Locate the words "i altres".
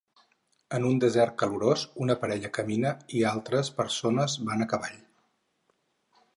3.19-3.71